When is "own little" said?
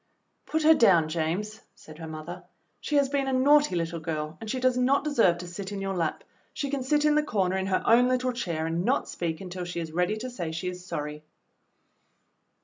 7.85-8.33